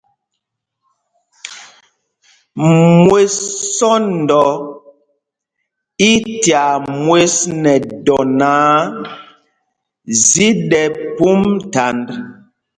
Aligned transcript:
Mwes 3.05 3.35
sɔ́ndɔ 3.75 4.43
i 6.09 6.11
tyaa 6.43 6.73
mwes 7.03 7.35
nɛ 7.61 7.73
dɔ 8.05 8.17
náǎ, 8.39 8.67
zi 10.25 10.47
ɗɛ́ 10.69 10.85
phûm 11.15 11.41
thand. 11.73 12.07